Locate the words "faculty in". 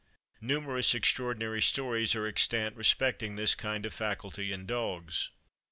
3.93-4.65